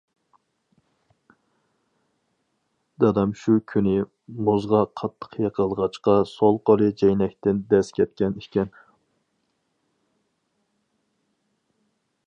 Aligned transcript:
دادام 3.03 3.33
شۇ 3.41 3.57
كۈنى 3.73 3.93
مۇزغا 4.47 4.81
قاتتىق 5.01 5.37
يىقىلغاچقا 5.43 6.17
سول 6.31 6.57
قولى 6.71 6.89
جەينەكتىن 7.03 7.61
دەز 7.75 7.93
كەتكەن 7.99 8.35
ئىكەن. 8.41 8.75